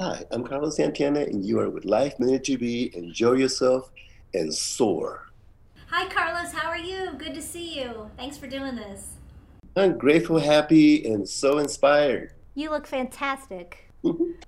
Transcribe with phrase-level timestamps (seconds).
[0.00, 2.92] Hi, I'm Carlos Santana, and you are with Life Minute TV.
[2.94, 3.92] Enjoy yourself
[4.34, 5.30] and soar.
[5.86, 6.52] Hi, Carlos.
[6.52, 7.12] How are you?
[7.16, 8.10] Good to see you.
[8.16, 9.12] Thanks for doing this.
[9.76, 12.32] I'm grateful, happy, and so inspired.
[12.56, 13.88] You look fantastic.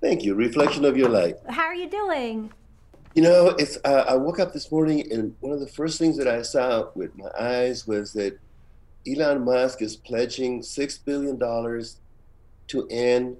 [0.01, 0.35] Thank you.
[0.35, 1.35] Reflection of your life.
[1.47, 2.51] How are you doing?
[3.15, 3.77] You know, it's.
[3.85, 6.89] Uh, I woke up this morning, and one of the first things that I saw
[6.93, 8.37] with my eyes was that
[9.07, 12.01] Elon Musk is pledging six billion dollars
[12.67, 13.37] to end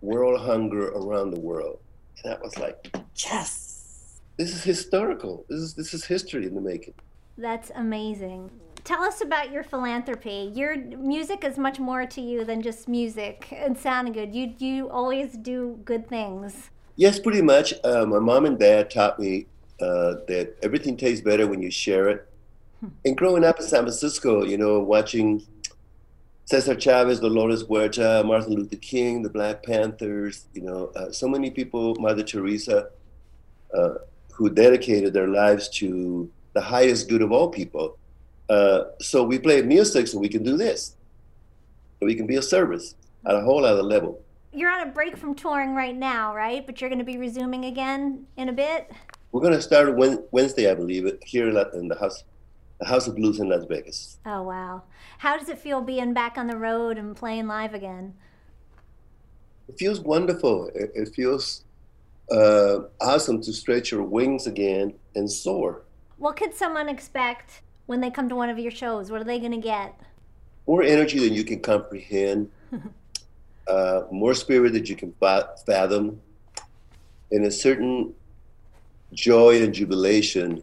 [0.00, 1.78] world hunger around the world,
[2.22, 5.44] and I was like, yes, this is historical.
[5.48, 6.94] This is this is history in the making.
[7.36, 8.50] That's amazing.
[8.84, 10.52] Tell us about your philanthropy.
[10.54, 14.34] Your music is much more to you than just music and sounding good.
[14.34, 16.70] You you always do good things.
[16.96, 17.74] Yes, pretty much.
[17.84, 19.46] Uh, my mom and dad taught me
[19.80, 22.28] uh, that everything tastes better when you share it.
[22.80, 22.88] Hmm.
[23.04, 25.46] And growing up in San Francisco, you know, watching
[26.50, 31.48] Cesar Chavez, Dolores Huerta, Martin Luther King, the Black Panthers, you know, uh, so many
[31.48, 32.88] people, Mother Teresa,
[33.72, 33.90] uh,
[34.32, 37.96] who dedicated their lives to the highest good of all people.
[38.48, 40.96] Uh, so we play music so we can do this.
[42.00, 44.20] So we can be of service at a whole other level.
[44.52, 46.66] You're on a break from touring right now, right?
[46.66, 48.90] But you're going to be resuming again in a bit?
[49.30, 49.96] We're going to start
[50.32, 52.24] Wednesday, I believe, here in the house,
[52.80, 54.18] the House of Blues in Las Vegas.
[54.26, 54.82] Oh, wow.
[55.18, 58.14] How does it feel being back on the road and playing live again?
[59.68, 60.70] It feels wonderful.
[60.74, 61.64] It, it feels
[62.32, 65.82] uh, awesome to stretch your wings again and soar.
[66.16, 69.10] What could someone expect when they come to one of your shows?
[69.10, 69.94] What are they going to get?
[70.66, 72.50] More energy than you can comprehend,
[73.68, 75.12] uh, more spirit that you can
[75.66, 76.20] fathom,
[77.30, 78.14] and a certain
[79.12, 80.62] joy and jubilation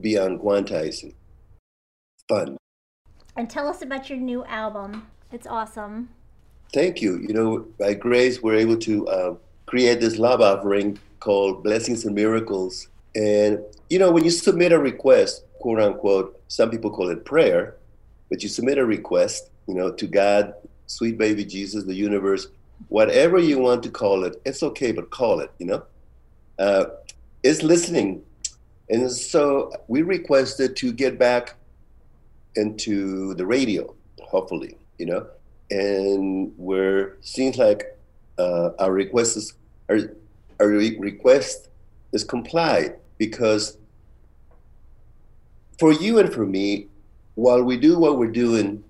[0.00, 1.14] beyond quantizing.
[2.28, 2.56] Fun.
[3.36, 5.06] And tell us about your new album.
[5.32, 6.08] It's awesome.
[6.72, 7.18] Thank you.
[7.18, 9.34] You know, by grace, we're able to uh,
[9.66, 12.88] create this love offering called Blessings and Miracles.
[13.14, 17.76] And, you know, when you submit a request, quote unquote, some people call it prayer,
[18.28, 20.54] but you submit a request, you know, to God,
[20.86, 22.48] sweet baby Jesus, the universe,
[22.88, 25.82] whatever you want to call it, it's okay, but call it, you know?
[26.58, 26.86] Uh,
[27.42, 28.22] it's listening.
[28.88, 31.54] And so we requested to get back
[32.54, 35.26] into the radio, hopefully, you know?
[35.70, 37.98] And where seems like
[38.38, 39.54] uh, our request is,
[39.88, 39.98] our,
[40.60, 41.68] our request
[42.12, 43.76] is complied because
[45.78, 46.86] for you and for me,
[47.34, 48.82] while we do what we're doing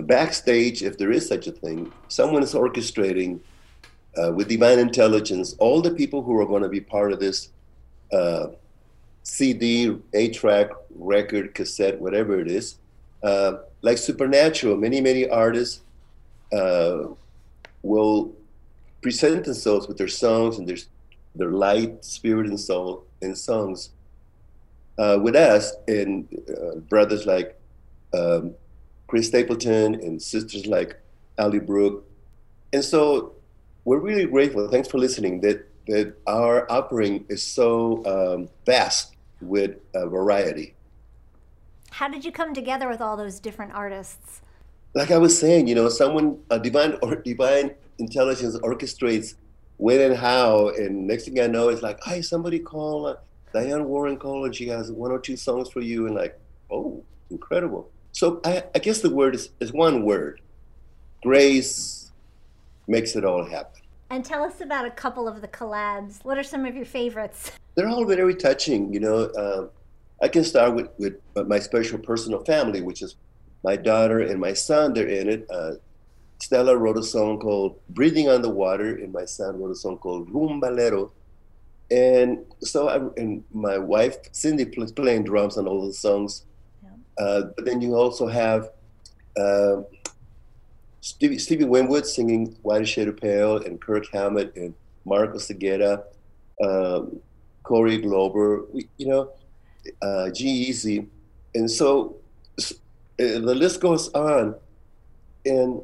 [0.00, 3.40] backstage, if there is such a thing, someone is orchestrating
[4.16, 7.50] uh, with divine intelligence all the people who are going to be part of this
[8.12, 8.46] uh,
[9.26, 12.76] CD, A track, record, cassette, whatever it is.
[13.24, 15.80] Uh, like Supernatural, many, many artists
[16.52, 17.08] uh,
[17.82, 18.32] will
[19.02, 20.76] present themselves with their songs and their,
[21.34, 23.90] their light, spirit, and soul in songs
[24.96, 27.58] uh, with us and uh, brothers like
[28.14, 28.54] um,
[29.08, 30.96] Chris Stapleton and sisters like
[31.36, 32.08] Ally Brooke.
[32.72, 33.34] And so
[33.84, 34.68] we're really grateful.
[34.68, 35.40] Thanks for listening.
[35.40, 40.74] That that our offering is so um, vast with a variety.
[41.90, 44.42] How did you come together with all those different artists?
[44.94, 49.34] Like I was saying, you know, someone a divine or divine intelligence orchestrates
[49.78, 53.16] when and how, and next thing I know, it's like, hey, somebody call uh,
[53.52, 56.38] Diane Warren call, and she has one or two songs for you, and like,
[56.70, 57.90] oh, incredible.
[58.12, 60.40] So I, I guess the word is, is one word.
[61.22, 62.10] Grace
[62.86, 63.82] makes it all happen.
[64.08, 66.24] And tell us about a couple of the collabs.
[66.24, 67.52] What are some of your favorites?
[67.76, 68.92] They're all very touching.
[68.92, 69.70] You know, um,
[70.22, 71.14] I can start with, with
[71.46, 73.16] my special personal family, which is
[73.62, 74.94] my daughter and my son.
[74.94, 75.46] They're in it.
[75.50, 75.72] Uh,
[76.38, 79.98] Stella wrote a song called Breathing on the Water, and my son wrote a song
[79.98, 81.10] called Rumbalero.
[81.90, 86.44] And so, I, and my wife, Cindy, plays playing drums on all the songs.
[86.82, 87.24] Yeah.
[87.24, 88.70] Uh, but then you also have
[89.38, 89.82] uh,
[91.00, 96.02] Stevie, Stevie Winwood singing White Shade of Pale, and Kirk Hammett, and Mark Osegueda,
[96.62, 97.20] um,
[97.66, 99.32] Corey Glover, we, you know,
[100.00, 101.08] uh, G-Eazy.
[101.56, 102.14] And so
[102.60, 102.62] uh,
[103.16, 104.54] the list goes on.
[105.44, 105.82] And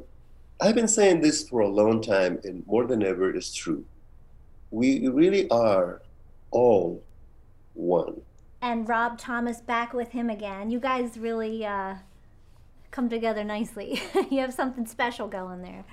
[0.61, 3.83] I've been saying this for a long time, and more than ever, it's true.
[4.71, 6.01] We really are
[6.51, 7.03] all
[7.73, 8.21] one.
[8.61, 10.71] And Rob Thomas back with him again.
[10.71, 11.95] You guys really uh,
[12.91, 14.01] come together nicely.
[14.31, 15.83] you have something special going there.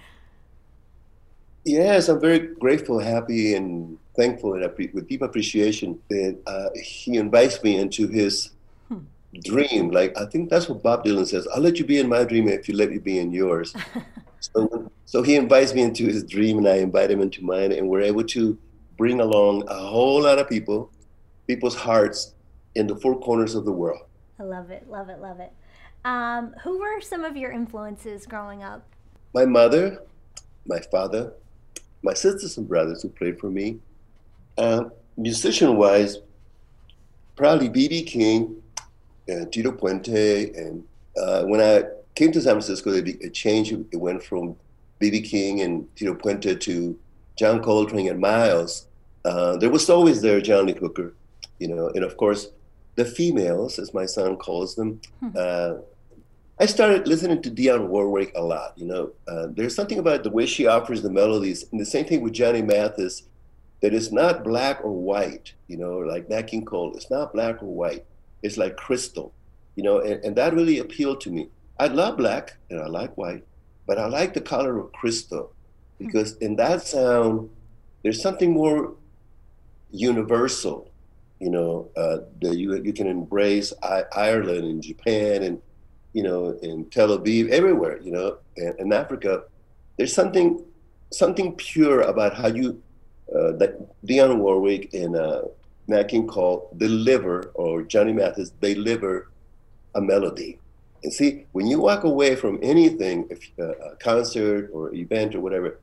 [1.64, 7.62] Yes, I'm very grateful, happy, and thankful, and with deep appreciation that uh, he invites
[7.62, 8.50] me into his
[8.88, 8.98] hmm.
[9.42, 9.90] dream.
[9.90, 11.48] Like I think that's what Bob Dylan says.
[11.54, 13.74] I'll let you be in my dream if you let me be in yours.
[14.40, 17.88] so, so he invites me into his dream, and I invite him into mine, and
[17.88, 18.58] we're able to
[18.96, 20.90] bring along a whole lot of people,
[21.46, 22.34] people's hearts
[22.74, 24.04] in the four corners of the world.
[24.38, 25.52] I love it, love it, love it.
[26.04, 28.82] Um, who were some of your influences growing up?
[29.34, 30.02] My mother,
[30.66, 31.32] my father,
[32.02, 33.80] my sisters and brothers who played for me.
[34.60, 34.84] Uh,
[35.16, 36.18] musician wise,
[37.34, 38.02] probably B.B.
[38.02, 38.62] King,
[39.26, 40.54] and Tito Puente.
[40.54, 40.84] And
[41.16, 41.84] uh, when I
[42.14, 43.72] came to San Francisco, it changed.
[43.90, 44.56] It went from
[44.98, 45.22] B.B.
[45.22, 46.98] King and Tito Puente to
[47.36, 48.86] John Coltrane and Miles.
[49.24, 51.14] Uh, there was always there John Lee Hooker,
[51.58, 52.48] you know, and of course
[52.96, 55.00] the females, as my son calls them.
[55.20, 55.28] Hmm.
[55.36, 55.72] Uh,
[56.58, 58.76] I started listening to Dionne Warwick a lot.
[58.76, 62.04] You know, uh, there's something about the way she offers the melodies, and the same
[62.04, 63.22] thing with Johnny Mathis,
[63.80, 65.54] that it's not black or white.
[65.68, 68.04] You know, like Nat King Cole, it's not black or white.
[68.42, 69.32] It's like crystal.
[69.76, 71.48] You know, and, and that really appealed to me.
[71.78, 73.44] I love black and I like white,
[73.86, 75.52] but I like the color of crystal
[75.98, 77.48] because in that sound,
[78.02, 78.94] there's something more
[79.90, 80.90] universal
[81.40, 85.60] you know, uh, that you you can embrace I- Ireland and Japan and
[86.12, 89.44] you know in Tel Aviv, everywhere, you know, and, in Africa.
[89.96, 90.62] There's something
[91.12, 92.80] something pure about how you
[93.34, 95.42] uh, that Dionne Warwick and uh,
[95.86, 99.30] Nat King Cole deliver or Johnny Mathis deliver
[99.94, 100.58] a melody.
[101.02, 105.40] And see, when you walk away from anything, if, uh, a concert or event or
[105.40, 105.78] whatever,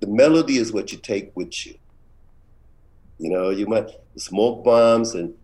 [0.00, 1.74] the melody is what you take with you.
[3.18, 5.34] You know, you might smoke bombs and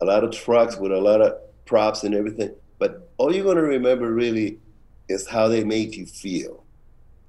[0.00, 2.54] a lot of trucks with a lot of props and everything.
[2.78, 4.58] But all you're going to remember really
[5.08, 6.64] is how they made you feel.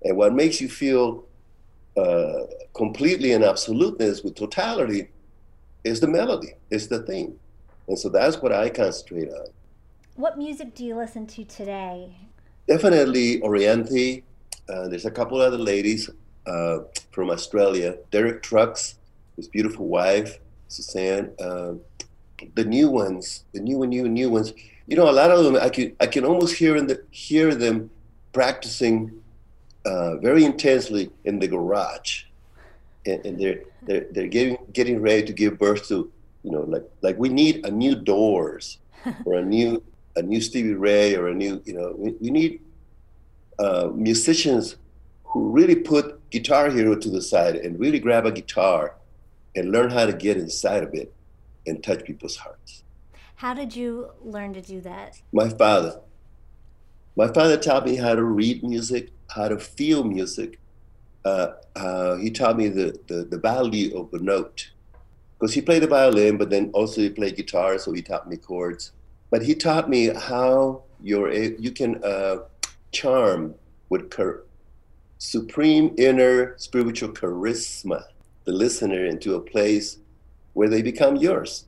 [0.03, 1.25] And what makes you feel
[1.97, 5.07] uh, completely in absoluteness with totality
[5.83, 7.39] is the melody, is the theme.
[7.87, 9.47] And so that's what I concentrate on.
[10.15, 12.15] What music do you listen to today?
[12.67, 14.23] Definitely Orianthi.
[14.67, 16.09] Uh, there's a couple other ladies
[16.47, 16.79] uh,
[17.11, 17.97] from Australia.
[18.11, 18.95] Derek Trucks,
[19.35, 21.31] his beautiful wife, Suzanne.
[21.39, 21.73] Uh,
[22.55, 24.53] the new ones, the new and new and new ones.
[24.87, 27.53] You know, a lot of them, I can I can almost hear in the, hear
[27.53, 27.89] them
[28.33, 29.21] practicing
[29.85, 32.23] uh, very intensely in the garage,
[33.05, 36.11] and, and, they're they're they're getting getting ready to give birth to
[36.43, 38.79] you know like like we need a new Doors
[39.25, 39.83] or a new
[40.15, 42.61] a new Stevie Ray or a new you know we, we need
[43.59, 44.75] uh, musicians
[45.23, 48.95] who really put Guitar Hero to the side and really grab a guitar
[49.55, 51.13] and learn how to get inside of it
[51.67, 52.83] and touch people's hearts.
[53.35, 55.21] How did you learn to do that?
[55.31, 55.99] My father.
[57.15, 60.59] My father taught me how to read music, how to feel music.
[61.25, 64.71] Uh, uh, he taught me the, the, the value of a note.
[65.37, 68.37] Because he played the violin, but then also he played guitar, so he taught me
[68.37, 68.93] chords.
[69.29, 72.37] But he taught me how you're a, you can uh,
[72.91, 73.55] charm
[73.89, 74.11] with
[75.17, 78.03] supreme inner spiritual charisma
[78.45, 79.97] the listener into a place
[80.53, 81.65] where they become yours.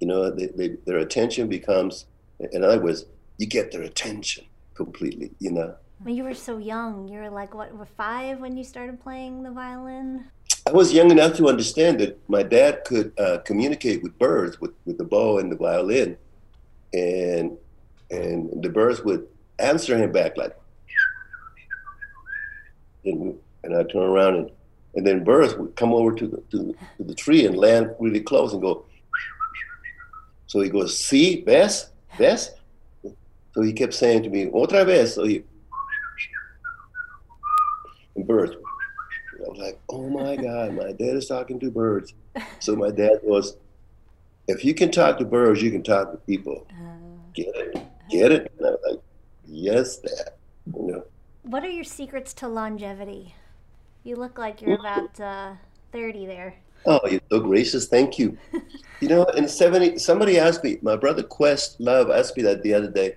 [0.00, 2.06] You know, they, they, their attention becomes,
[2.38, 3.06] in other words,
[3.38, 4.44] you get their attention
[4.74, 5.76] completely, you know.
[6.02, 9.42] When you were so young, you were like, what, were five when you started playing
[9.42, 10.26] the violin?
[10.66, 14.72] I was young enough to understand that my dad could uh, communicate with birds, with,
[14.84, 16.16] with the bow and the violin.
[16.92, 17.56] And,
[18.10, 19.26] and the birds would
[19.58, 20.56] answer him back like,
[23.04, 24.50] and, and I turn around and
[24.96, 28.20] and then birds would come over to the, to, to the tree and land really
[28.20, 28.86] close and go.
[30.46, 32.52] So he goes, see, ves, ves.
[33.54, 35.14] So he kept saying to me, otra vez.
[35.14, 35.44] So he,
[38.16, 38.52] and birds.
[38.52, 42.14] I was like, oh my God, my dad is talking to birds.
[42.58, 43.56] So my dad was,
[44.48, 46.66] if you can talk to birds, you can talk to people.
[47.34, 47.86] Get it?
[48.10, 48.52] Get it?
[48.58, 49.00] And I was like,
[49.46, 50.30] yes, dad.
[50.74, 51.04] You know.
[51.42, 53.34] What are your secrets to longevity?
[54.04, 55.52] You look like you're about uh,
[55.92, 56.54] 30 there.
[56.84, 57.88] Oh, you're so gracious.
[57.88, 58.38] Thank you.
[59.00, 62.90] you know, in 70, somebody asked me, my brother Questlove asked me that the other
[62.90, 63.16] day.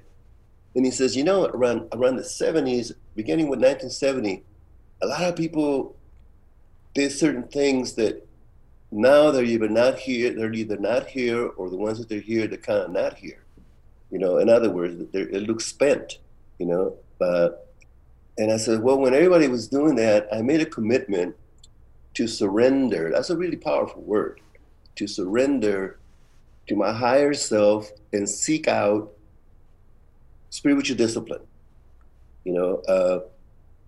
[0.76, 4.44] And he says, you know, around, around the 70s, beginning with 1970,
[5.02, 5.96] a lot of people
[6.94, 8.28] did certain things that
[8.92, 12.48] now they're either not here, they're either not here, or the ones that they're here,
[12.48, 13.44] they're kind of not here.
[14.12, 16.18] You know, in other words, it looks spent,
[16.58, 16.96] you know.
[17.20, 17.68] But
[18.38, 21.36] and I said, well, when everybody was doing that, I made a commitment
[22.16, 23.12] to surrender.
[23.14, 24.42] That's a really powerful word
[24.96, 26.00] to surrender
[26.68, 29.12] to my higher self and seek out
[30.50, 31.42] spiritual discipline.
[32.44, 33.20] You know, uh,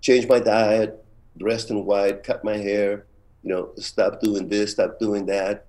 [0.01, 1.03] change my diet,
[1.37, 3.05] dressed in white, cut my hair,
[3.43, 5.65] you know, stop doing this, stop doing that.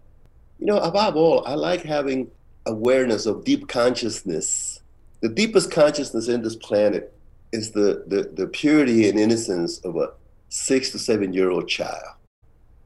[0.59, 2.31] You know, above all, I like having
[2.67, 4.81] awareness of deep consciousness.
[5.21, 7.15] The deepest consciousness in this planet
[7.53, 10.13] is the, the, the purity and innocence of a
[10.49, 12.17] six to seven year old child.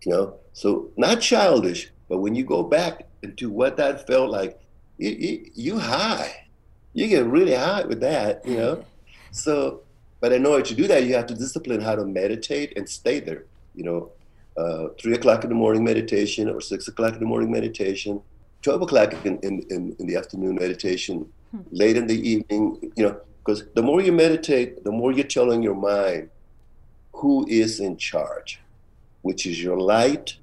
[0.05, 4.59] You know, so not childish, but when you go back into what that felt like,
[4.99, 6.47] you, you, you high.
[6.95, 8.85] You get really high with that, you know.
[9.33, 9.83] So,
[10.21, 13.21] but in order to do that, you have to discipline how to meditate and stay
[13.21, 13.45] there.
[13.75, 14.11] You know,
[14.57, 18.23] uh, three o'clock in the morning meditation or six o'clock in the morning meditation,
[18.63, 21.61] 12 o'clock in, in, in, in the afternoon meditation, hmm.
[21.71, 25.63] late in the evening, you know, because the more you meditate, the more you're telling
[25.63, 26.31] your mind
[27.13, 28.61] who is in charge,
[29.23, 30.37] which is your light,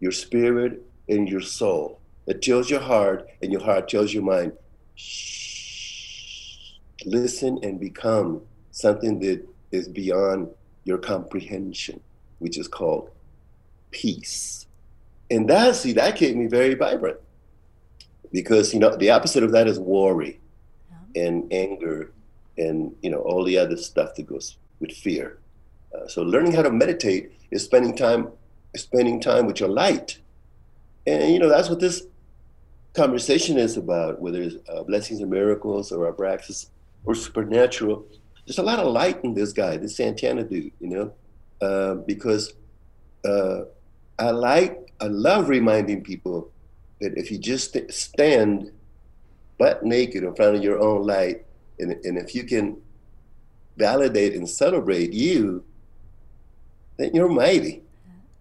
[0.00, 2.00] your spirit, and your soul.
[2.26, 4.52] It tells your heart, and your heart tells your mind,
[4.94, 8.42] shh, listen and become
[8.72, 10.48] something that is beyond
[10.84, 12.00] your comprehension,
[12.40, 13.10] which is called
[13.90, 14.66] peace.
[15.30, 17.18] And that, see, that kept me very vibrant
[18.32, 20.40] because, you know, the opposite of that is worry
[21.14, 21.24] yeah.
[21.24, 22.12] and anger
[22.58, 25.38] and, you know, all the other stuff that goes with fear.
[25.94, 28.28] Uh, so learning how to meditate is spending time
[28.76, 30.18] spending time with your light,
[31.06, 32.04] and you know that's what this
[32.94, 34.20] conversation is about.
[34.20, 36.68] Whether it's uh, blessings and miracles or abraxas
[37.04, 38.06] or supernatural,
[38.46, 40.72] there's a lot of light in this guy, this Santana dude.
[40.80, 41.12] You know,
[41.60, 42.54] uh, because
[43.24, 43.62] uh,
[44.18, 46.50] I like I love reminding people
[47.00, 48.70] that if you just stand
[49.58, 51.44] butt naked in front of your own light,
[51.78, 52.80] and, and if you can
[53.76, 55.64] validate and celebrate you,
[56.96, 57.82] then you're mighty.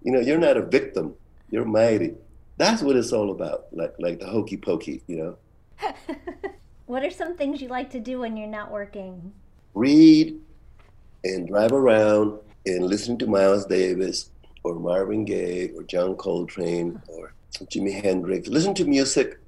[0.03, 1.15] You know, you're not a victim.
[1.49, 2.15] You're mighty.
[2.57, 3.67] That's what it's all about.
[3.71, 5.37] Like like the hokey pokey, you know.
[6.85, 9.33] what are some things you like to do when you're not working?
[9.73, 10.39] Read
[11.23, 14.29] and drive around and listen to Miles Davis
[14.63, 17.33] or Marvin Gaye or John Coltrane or
[17.65, 18.47] Jimi Hendrix.
[18.47, 19.39] Listen to music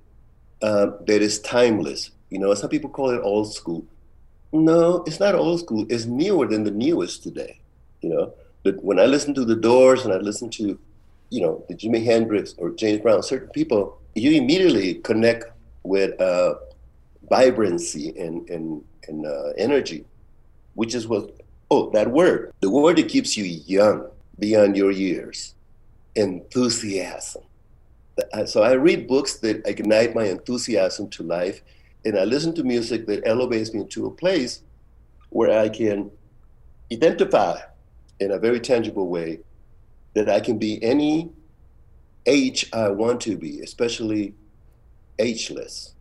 [0.61, 2.11] uh, that is timeless.
[2.29, 3.85] You know, some people call it old school.
[4.51, 5.85] No, it's not old school.
[5.89, 7.59] It's newer than the newest today.
[8.01, 10.79] You know, but when I listen to the Doors and I listen to,
[11.29, 15.45] you know, the Jimi Hendrix or James Brown, certain people, you immediately connect
[15.83, 16.55] with uh,
[17.29, 20.05] vibrancy and and and uh, energy,
[20.75, 21.31] which is what
[21.71, 25.55] oh that word, the word that keeps you young beyond your years,
[26.15, 27.43] enthusiasm.
[28.45, 31.61] So I read books that ignite my enthusiasm to life,
[32.05, 34.61] and I listen to music that elevates me into a place
[35.29, 36.11] where I can
[36.91, 37.59] identify
[38.19, 39.39] in a very tangible way
[40.13, 41.31] that I can be any
[42.27, 44.35] age I want to be, especially
[45.17, 45.95] ageless.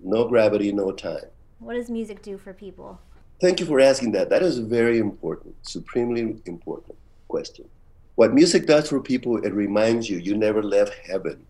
[0.00, 1.26] No gravity, no time.
[1.58, 3.00] What does music do for people?
[3.40, 4.30] Thank you for asking that.
[4.30, 6.96] That is a very important, supremely important
[7.28, 7.68] question.
[8.14, 11.44] What music does for people, it reminds you you never left heaven.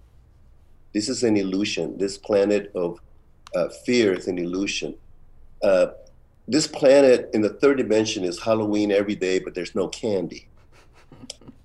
[0.94, 1.98] This is an illusion.
[1.98, 2.98] This planet of
[3.54, 4.94] uh, fear is an illusion.
[5.62, 5.88] Uh,
[6.48, 10.48] this planet in the third dimension is Halloween every day, but there's no candy.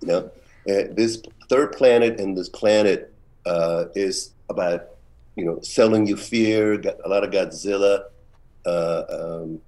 [0.01, 0.31] You know,
[0.69, 3.13] uh, this third planet and this planet
[3.45, 4.81] uh, is about
[5.35, 8.05] you know selling you fear, a lot of Godzilla,
[8.65, 9.61] uh, um,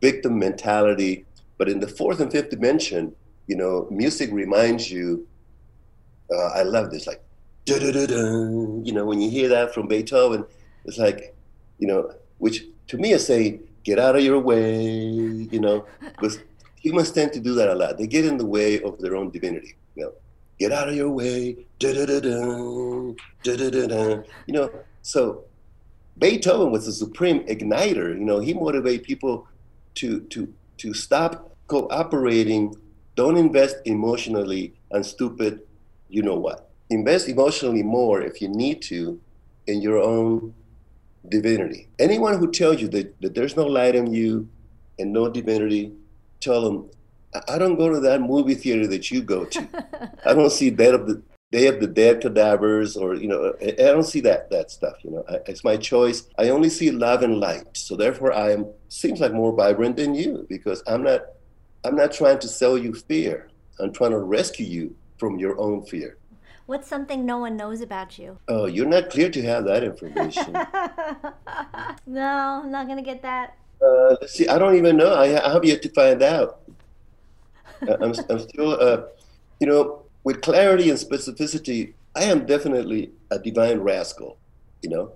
[0.00, 1.24] victim mentality.
[1.58, 3.14] But in the fourth and fifth dimension,
[3.46, 5.26] you know, music reminds you.
[6.32, 7.22] Uh, I love this, like,
[7.66, 10.44] you know, when you hear that from Beethoven,
[10.84, 11.34] it's like,
[11.78, 16.38] you know, which to me is saying get out of your way, you know, because
[16.76, 17.98] humans tend to do that a lot.
[17.98, 20.12] They get in the way of their own divinity, you know,
[20.58, 21.66] get out of your way.
[21.80, 22.54] You
[24.48, 24.70] know,
[25.02, 25.44] so
[26.18, 28.14] Beethoven was a supreme igniter.
[28.18, 29.48] You know, he motivated people
[29.96, 32.74] to to to stop cooperating.
[33.16, 35.60] Don't invest emotionally and stupid,
[36.08, 36.70] you know what.
[36.90, 39.20] Invest emotionally more if you need to
[39.66, 40.54] in your own
[41.28, 41.88] divinity.
[41.98, 44.48] Anyone who tells you that, that there's no light in you
[44.98, 45.92] and no divinity,
[46.40, 46.90] tell them,
[47.48, 49.68] I don't go to that movie theater that you go to.
[50.24, 53.70] I don't see that of the Day of the Dead cadavers, or you know, I,
[53.70, 54.94] I don't see that that stuff.
[55.02, 56.28] You know, I, it's my choice.
[56.38, 57.76] I only see love and light.
[57.76, 61.22] So therefore, I am seems like more vibrant than you because I'm not.
[61.84, 63.48] I'm not trying to sell you fear.
[63.80, 66.18] I'm trying to rescue you from your own fear.
[66.66, 68.38] What's something no one knows about you?
[68.46, 70.52] Oh, you're not clear to have that information.
[72.06, 73.56] no, I'm not gonna get that.
[73.82, 74.46] Uh, let's see.
[74.46, 75.14] I don't even know.
[75.14, 76.60] I, I have yet to find out.
[77.82, 79.02] I'm, I'm still, uh,
[79.58, 81.94] you know, with clarity and specificity.
[82.14, 84.38] I am definitely a divine rascal,
[84.82, 85.12] you know,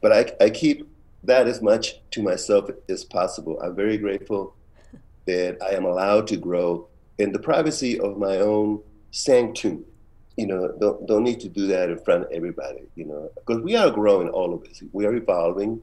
[0.00, 0.88] but I, I keep
[1.24, 3.60] that as much to myself as possible.
[3.60, 4.54] I'm very grateful
[5.26, 6.86] that I am allowed to grow
[7.18, 9.84] in the privacy of my own sanctum
[10.36, 13.62] you know, don't don't need to do that in front of everybody, you know, because
[13.62, 14.82] we are growing, all of us.
[14.92, 15.82] We are evolving,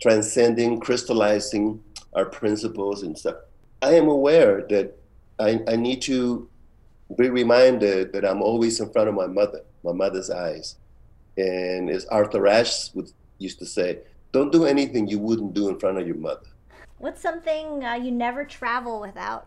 [0.00, 1.82] transcending, crystallizing
[2.14, 3.36] our principles and stuff.
[3.82, 4.98] I am aware that
[5.38, 6.48] I, I need to
[7.14, 10.76] be reminded that I'm always in front of my mother, my mother's eyes.
[11.36, 13.98] And as Arthur Ashe would used to say,
[14.32, 16.46] don't do anything you wouldn't do in front of your mother.
[16.98, 19.46] What's something uh, you never travel without?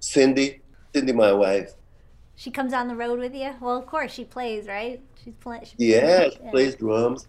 [0.00, 0.60] Cindy,
[0.94, 1.72] Cindy, my wife.
[2.36, 3.54] She comes on the road with you.
[3.60, 5.00] Well, of course she plays, right?
[5.22, 5.64] She's playing.
[5.64, 7.26] She yeah, she plays drums,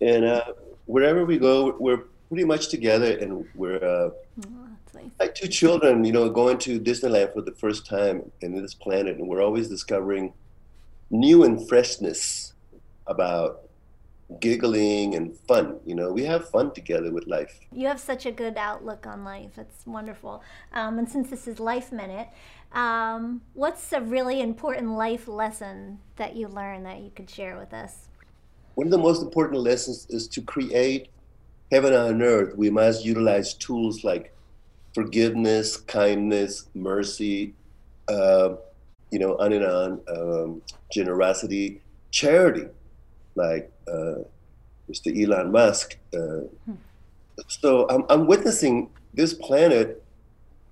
[0.00, 0.44] and uh,
[0.86, 4.14] wherever we go, we're pretty much together, and we're uh, oh,
[5.34, 6.04] two children.
[6.04, 9.68] You know, going to Disneyland for the first time in this planet, and we're always
[9.68, 10.32] discovering
[11.10, 12.52] new and freshness
[13.06, 13.68] about
[14.38, 15.80] giggling and fun.
[15.84, 17.58] You know, we have fun together with life.
[17.72, 19.58] You have such a good outlook on life.
[19.58, 20.42] It's wonderful.
[20.72, 22.28] Um, and since this is Life Minute,
[22.72, 27.74] um, what's a really important life lesson that you learned that you could share with
[27.74, 28.08] us?
[28.76, 31.08] One of the most important lessons is to create
[31.72, 32.56] heaven on earth.
[32.56, 34.32] We must utilize tools like
[34.94, 37.54] forgiveness, kindness, mercy,
[38.08, 38.54] uh,
[39.10, 41.80] you know, on and on, um, generosity,
[42.10, 42.66] charity
[43.34, 44.16] like uh,
[44.90, 45.08] Mr.
[45.16, 45.96] Elon Musk.
[46.12, 46.74] Uh, hmm.
[47.46, 50.02] So I'm, I'm witnessing this planet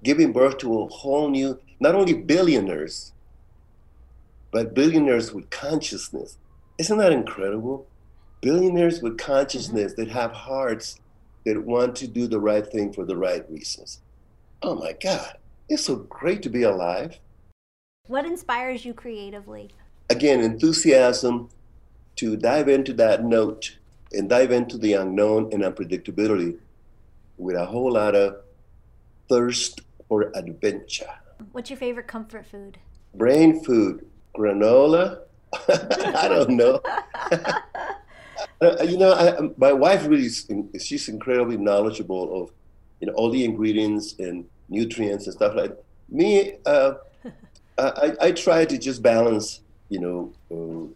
[0.02, 3.12] giving birth to a whole new, not only billionaires,
[4.52, 6.38] but billionaires with consciousness.
[6.78, 7.86] Isn't that incredible?
[8.40, 10.02] Billionaires with consciousness mm-hmm.
[10.02, 11.00] that have hearts
[11.44, 14.00] that want to do the right thing for the right reasons.
[14.60, 15.36] Oh my God,
[15.68, 17.18] it's so great to be alive.
[18.08, 19.70] What inspires you creatively?
[20.10, 21.50] Again, enthusiasm,
[22.16, 23.76] to dive into that note
[24.12, 26.58] and dive into the unknown and unpredictability
[27.36, 28.38] with a whole lot of
[29.28, 31.14] thirst for adventure.
[31.52, 32.78] What's your favorite comfort food?
[33.14, 34.04] Brain food,
[34.36, 35.20] granola.
[35.68, 36.80] I don't know.
[38.60, 40.50] Uh, you know, I, my wife really is,
[40.80, 42.50] she's incredibly knowledgeable of
[43.00, 45.84] you know all the ingredients and nutrients and stuff like that.
[46.08, 46.54] me.
[46.66, 46.94] Uh,
[47.78, 50.94] I, I try to just balance, you know, um,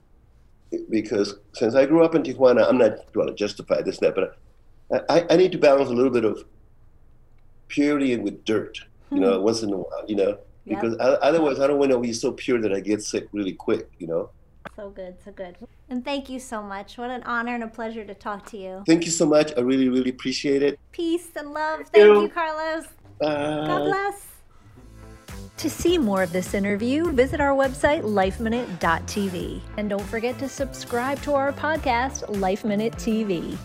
[0.91, 4.37] because since I grew up in Tijuana, I'm not going to justify this that, but
[5.09, 6.45] I, I need to balance a little bit of
[7.69, 11.01] purity with dirt, you know, once in a while, you know, because yep.
[11.01, 13.89] I, otherwise I don't want to be so pure that I get sick really quick,
[13.99, 14.31] you know.
[14.77, 15.57] So good, so good.
[15.89, 16.97] And thank you so much.
[16.97, 18.83] What an honor and a pleasure to talk to you.
[18.87, 19.53] Thank you so much.
[19.57, 20.79] I really, really appreciate it.
[20.93, 21.81] Peace and love.
[21.81, 22.23] Thank, thank you.
[22.23, 22.87] you, Carlos.
[23.21, 23.67] Bye.
[23.67, 24.29] God bless.
[25.59, 29.61] To see more of this interview, visit our website, lifeminute.tv.
[29.77, 33.57] And don't forget to subscribe to our podcast, Life Minute TV.